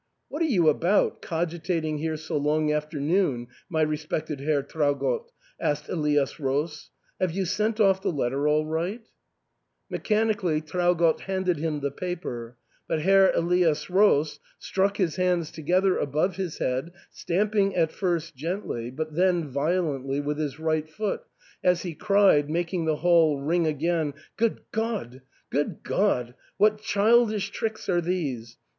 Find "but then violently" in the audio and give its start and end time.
18.89-20.19